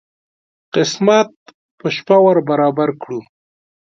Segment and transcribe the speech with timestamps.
[0.73, 1.31] قسمت
[1.79, 3.19] په شپه ور برابر کړو.